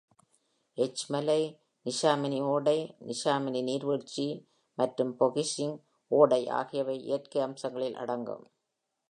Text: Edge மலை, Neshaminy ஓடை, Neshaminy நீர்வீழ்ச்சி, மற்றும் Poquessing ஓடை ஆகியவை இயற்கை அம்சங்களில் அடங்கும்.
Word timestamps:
Edge 0.77 1.01
மலை, 1.09 1.41
Neshaminy 1.85 2.39
ஓடை, 2.41 2.95
Neshaminy 3.05 3.61
நீர்வீழ்ச்சி, 3.63 4.27
மற்றும் 4.77 5.13
Poquessing 5.19 5.73
ஓடை 6.11 6.49
ஆகியவை 6.49 6.97
இயற்கை 7.03 7.41
அம்சங்களில் 7.41 7.95
அடங்கும். 7.95 8.45